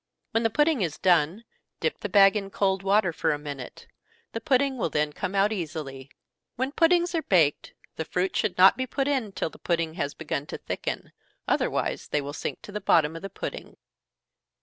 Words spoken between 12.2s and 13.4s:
sink to the bottom of the